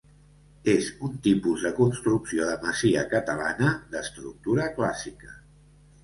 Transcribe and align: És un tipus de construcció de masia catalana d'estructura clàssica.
És 0.71 0.85
un 1.07 1.17
tipus 1.25 1.65
de 1.65 1.71
construcció 1.79 2.47
de 2.51 2.55
masia 2.63 3.03
catalana 3.11 3.73
d'estructura 3.97 4.71
clàssica. 4.79 5.31